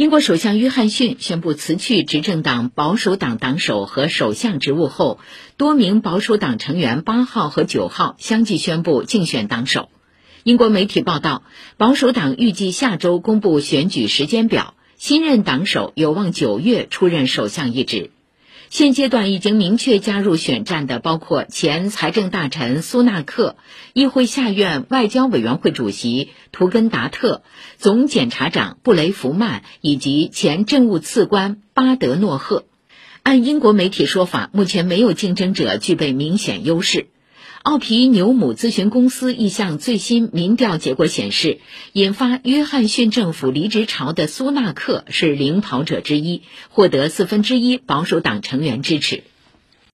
[0.00, 5.20] 英国首相约翰逊宣布辞去执政党保守党党首和首相职务后，
[5.58, 9.90] 多名保守党成员八号和九号相继宣布竞选党首。
[10.42, 11.42] 英国媒体报道，
[11.76, 18.10] 保守党预计下周公布选举时间表，新任党首有望九月出任首相一职。
[18.70, 23.56] 现阶段已经明确加入选战的包括前财政大臣苏纳克、
[23.94, 27.42] 议会下院外交委员会主席图根达特、
[27.78, 32.64] 总检察长布雷弗曼以及前政务次官巴德诺赫。
[33.24, 37.08] 按英国媒体说法，目前没有竞争者具备明显优势。
[37.62, 41.58] 奥皮纽姆咨询公司一项最新民调结果显示，
[41.92, 49.24] 引发约翰逊政府离职潮的苏纳克是领跑者之一，获得四分之一保守党成员支持。